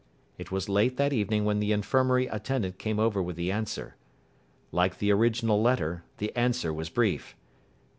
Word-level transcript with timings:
It 0.39 0.51
was 0.51 0.67
late 0.67 0.97
that 0.97 1.13
evening 1.13 1.45
when 1.45 1.59
the 1.59 1.71
infirmary 1.71 2.25
attendant 2.25 2.79
came 2.79 2.97
over 2.97 3.21
with 3.21 3.35
the 3.35 3.51
answer. 3.51 3.97
Like 4.71 4.97
the 4.97 5.11
original 5.11 5.61
letter, 5.61 6.03
the 6.17 6.35
answer 6.35 6.73
was 6.73 6.89
brief. 6.89 7.35